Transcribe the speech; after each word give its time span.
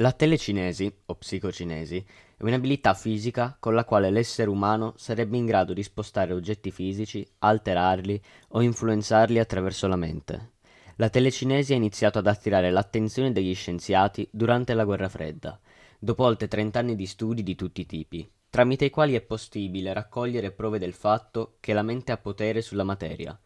La 0.00 0.12
telecinesi, 0.12 0.92
o 1.06 1.16
psicocinesi, 1.16 1.96
è 2.36 2.44
un'abilità 2.44 2.94
fisica 2.94 3.56
con 3.58 3.74
la 3.74 3.84
quale 3.84 4.10
l'essere 4.10 4.48
umano 4.48 4.92
sarebbe 4.96 5.36
in 5.36 5.44
grado 5.44 5.72
di 5.72 5.82
spostare 5.82 6.32
oggetti 6.32 6.70
fisici, 6.70 7.26
alterarli 7.38 8.22
o 8.50 8.62
influenzarli 8.62 9.40
attraverso 9.40 9.88
la 9.88 9.96
mente. 9.96 10.52
La 10.96 11.08
telecinesi 11.08 11.72
ha 11.72 11.76
iniziato 11.76 12.20
ad 12.20 12.28
attirare 12.28 12.70
l'attenzione 12.70 13.32
degli 13.32 13.52
scienziati 13.56 14.28
durante 14.30 14.72
la 14.72 14.84
guerra 14.84 15.08
fredda, 15.08 15.58
dopo 15.98 16.22
oltre 16.22 16.46
30 16.46 16.78
anni 16.78 16.94
di 16.94 17.06
studi 17.06 17.42
di 17.42 17.56
tutti 17.56 17.80
i 17.80 17.86
tipi, 17.86 18.30
tramite 18.50 18.84
i 18.84 18.90
quali 18.90 19.16
è 19.16 19.20
possibile 19.20 19.92
raccogliere 19.92 20.52
prove 20.52 20.78
del 20.78 20.94
fatto 20.94 21.56
che 21.58 21.72
la 21.72 21.82
mente 21.82 22.12
ha 22.12 22.18
potere 22.18 22.62
sulla 22.62 22.84
materia, 22.84 23.36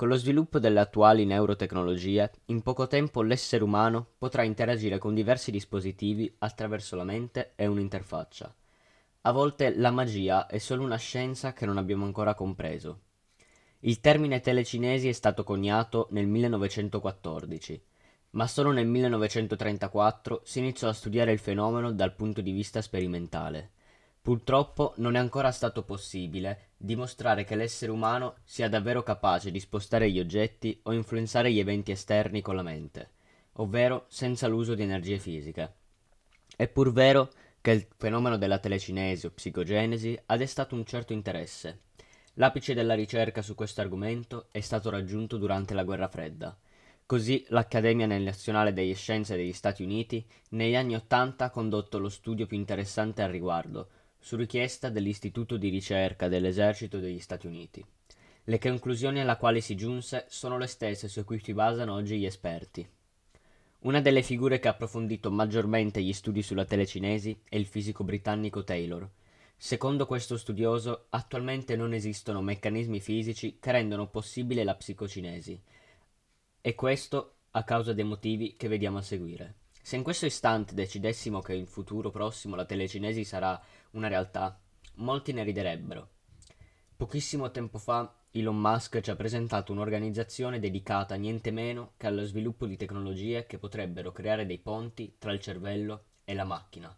con 0.00 0.08
lo 0.08 0.16
sviluppo 0.16 0.58
delle 0.58 0.80
attuali 0.80 1.26
neurotecnologie, 1.26 2.30
in 2.46 2.62
poco 2.62 2.86
tempo 2.86 3.20
l'essere 3.20 3.62
umano 3.62 4.12
potrà 4.16 4.44
interagire 4.44 4.96
con 4.96 5.12
diversi 5.12 5.50
dispositivi 5.50 6.34
attraverso 6.38 6.96
la 6.96 7.04
mente 7.04 7.52
e 7.54 7.66
un'interfaccia. 7.66 8.56
A 9.20 9.30
volte 9.30 9.76
la 9.76 9.90
magia 9.90 10.46
è 10.46 10.56
solo 10.56 10.84
una 10.84 10.96
scienza 10.96 11.52
che 11.52 11.66
non 11.66 11.76
abbiamo 11.76 12.06
ancora 12.06 12.32
compreso. 12.32 13.00
Il 13.80 14.00
termine 14.00 14.40
telecinesi 14.40 15.06
è 15.06 15.12
stato 15.12 15.44
coniato 15.44 16.08
nel 16.12 16.26
1914, 16.26 17.84
ma 18.30 18.46
solo 18.46 18.72
nel 18.72 18.86
1934 18.86 20.40
si 20.44 20.60
iniziò 20.60 20.88
a 20.88 20.94
studiare 20.94 21.32
il 21.32 21.38
fenomeno 21.38 21.92
dal 21.92 22.14
punto 22.14 22.40
di 22.40 22.52
vista 22.52 22.80
sperimentale. 22.80 23.72
Purtroppo 24.22 24.92
non 24.98 25.14
è 25.14 25.18
ancora 25.18 25.50
stato 25.50 25.82
possibile 25.82 26.72
dimostrare 26.76 27.44
che 27.44 27.56
l'essere 27.56 27.90
umano 27.90 28.36
sia 28.44 28.68
davvero 28.68 29.02
capace 29.02 29.50
di 29.50 29.58
spostare 29.58 30.10
gli 30.10 30.20
oggetti 30.20 30.78
o 30.84 30.92
influenzare 30.92 31.50
gli 31.50 31.58
eventi 31.58 31.90
esterni 31.90 32.42
con 32.42 32.54
la 32.54 32.62
mente, 32.62 33.12
ovvero 33.54 34.04
senza 34.08 34.46
l'uso 34.46 34.74
di 34.74 34.82
energie 34.82 35.18
fisiche. 35.18 35.72
È 36.54 36.68
pur 36.68 36.92
vero 36.92 37.30
che 37.62 37.70
il 37.70 37.86
fenomeno 37.96 38.36
della 38.36 38.58
telecinesi 38.58 39.24
o 39.24 39.30
psicogenesi 39.30 40.18
ha 40.26 40.36
destato 40.36 40.74
un 40.74 40.84
certo 40.84 41.14
interesse. 41.14 41.80
L'apice 42.34 42.74
della 42.74 42.94
ricerca 42.94 43.40
su 43.40 43.54
questo 43.54 43.80
argomento 43.80 44.48
è 44.50 44.60
stato 44.60 44.90
raggiunto 44.90 45.38
durante 45.38 45.72
la 45.72 45.84
guerra 45.84 46.08
fredda. 46.08 46.56
Così 47.06 47.44
l'Accademia 47.48 48.06
Nazionale 48.06 48.72
delle 48.72 48.94
Scienze 48.94 49.34
degli 49.34 49.52
Stati 49.52 49.82
Uniti 49.82 50.24
negli 50.50 50.76
anni 50.76 50.94
Ottanta 50.94 51.46
ha 51.46 51.50
condotto 51.50 51.98
lo 51.98 52.08
studio 52.08 52.46
più 52.46 52.56
interessante 52.56 53.22
al 53.22 53.30
riguardo, 53.30 53.88
su 54.20 54.36
richiesta 54.36 54.90
dell'Istituto 54.90 55.56
di 55.56 55.70
ricerca 55.70 56.28
dell'Esercito 56.28 56.98
degli 56.98 57.18
Stati 57.18 57.46
Uniti. 57.46 57.84
Le 58.44 58.58
conclusioni 58.58 59.20
alla 59.20 59.36
quali 59.36 59.60
si 59.60 59.74
giunse 59.74 60.26
sono 60.28 60.58
le 60.58 60.66
stesse 60.66 61.08
su 61.08 61.24
cui 61.24 61.40
si 61.42 61.52
basano 61.52 61.94
oggi 61.94 62.18
gli 62.18 62.26
esperti. 62.26 62.86
Una 63.80 64.00
delle 64.00 64.22
figure 64.22 64.58
che 64.58 64.68
ha 64.68 64.72
approfondito 64.72 65.30
maggiormente 65.30 66.02
gli 66.02 66.12
studi 66.12 66.42
sulla 66.42 66.66
telecinesi 66.66 67.40
è 67.48 67.56
il 67.56 67.66
fisico 67.66 68.04
britannico 68.04 68.62
Taylor. 68.62 69.08
Secondo 69.56 70.06
questo 70.06 70.36
studioso, 70.36 71.06
attualmente 71.08 71.76
non 71.76 71.94
esistono 71.94 72.42
meccanismi 72.42 73.00
fisici 73.00 73.58
che 73.58 73.72
rendono 73.72 74.08
possibile 74.08 74.64
la 74.64 74.74
psicocinesi, 74.74 75.60
e 76.60 76.74
questo 76.74 77.36
a 77.52 77.64
causa 77.64 77.92
dei 77.92 78.04
motivi 78.04 78.54
che 78.56 78.68
vediamo 78.68 78.98
a 78.98 79.02
seguire. 79.02 79.54
Se 79.82 79.96
in 79.96 80.02
questo 80.02 80.26
istante 80.26 80.74
decidessimo 80.74 81.40
che 81.40 81.54
in 81.54 81.66
futuro 81.66 82.10
prossimo 82.10 82.54
la 82.54 82.64
telecinesi 82.64 83.24
sarà 83.24 83.60
una 83.92 84.08
realtà, 84.08 84.60
molti 84.96 85.32
ne 85.32 85.42
riderebbero. 85.42 86.08
Pochissimo 86.96 87.50
tempo 87.50 87.78
fa 87.78 88.14
Elon 88.32 88.60
Musk 88.60 89.00
ci 89.00 89.10
ha 89.10 89.16
presentato 89.16 89.72
un'organizzazione 89.72 90.60
dedicata 90.60 91.16
niente 91.16 91.50
meno 91.50 91.94
che 91.96 92.06
allo 92.06 92.24
sviluppo 92.24 92.66
di 92.66 92.76
tecnologie 92.76 93.46
che 93.46 93.58
potrebbero 93.58 94.12
creare 94.12 94.46
dei 94.46 94.58
ponti 94.58 95.16
tra 95.18 95.32
il 95.32 95.40
cervello 95.40 96.04
e 96.24 96.34
la 96.34 96.44
macchina. 96.44 96.94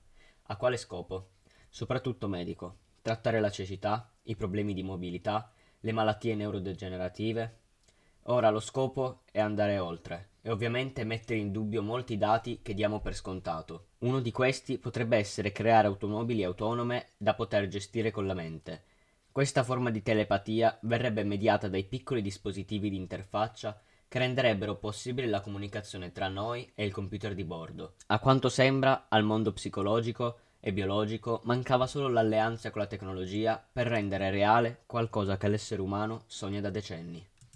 A 0.46 0.56
quale 0.56 0.76
scopo? 0.76 1.30
Soprattutto 1.70 2.28
medico. 2.28 2.78
Trattare 3.00 3.40
la 3.40 3.50
cecità, 3.50 4.12
i 4.24 4.36
problemi 4.36 4.74
di 4.74 4.82
mobilità, 4.82 5.50
le 5.80 5.92
malattie 5.92 6.34
neurodegenerative. 6.34 7.60
Ora 8.26 8.50
lo 8.50 8.60
scopo 8.60 9.22
è 9.32 9.40
andare 9.40 9.78
oltre 9.78 10.28
e 10.42 10.50
ovviamente 10.50 11.02
mettere 11.02 11.40
in 11.40 11.50
dubbio 11.50 11.82
molti 11.82 12.16
dati 12.16 12.60
che 12.62 12.72
diamo 12.72 13.00
per 13.00 13.16
scontato. 13.16 13.86
Uno 13.98 14.20
di 14.20 14.30
questi 14.30 14.78
potrebbe 14.78 15.16
essere 15.16 15.50
creare 15.50 15.88
automobili 15.88 16.44
autonome 16.44 17.08
da 17.16 17.34
poter 17.34 17.66
gestire 17.66 18.12
con 18.12 18.26
la 18.26 18.34
mente. 18.34 18.84
Questa 19.32 19.64
forma 19.64 19.90
di 19.90 20.02
telepatia 20.02 20.78
verrebbe 20.82 21.24
mediata 21.24 21.66
dai 21.66 21.82
piccoli 21.82 22.22
dispositivi 22.22 22.90
di 22.90 22.96
interfaccia 22.96 23.80
che 24.06 24.18
renderebbero 24.18 24.76
possibile 24.76 25.26
la 25.26 25.40
comunicazione 25.40 26.12
tra 26.12 26.28
noi 26.28 26.70
e 26.74 26.84
il 26.84 26.92
computer 26.92 27.34
di 27.34 27.44
bordo. 27.44 27.94
A 28.06 28.20
quanto 28.20 28.48
sembra, 28.48 29.06
al 29.08 29.24
mondo 29.24 29.52
psicologico 29.52 30.38
e 30.60 30.72
biologico 30.72 31.40
mancava 31.44 31.88
solo 31.88 32.06
l'alleanza 32.08 32.70
con 32.70 32.82
la 32.82 32.86
tecnologia 32.86 33.60
per 33.72 33.88
rendere 33.88 34.30
reale 34.30 34.82
qualcosa 34.86 35.36
che 35.36 35.48
l'essere 35.48 35.82
umano 35.82 36.22
sogna 36.26 36.60
da 36.60 36.70
decenni. 36.70 37.30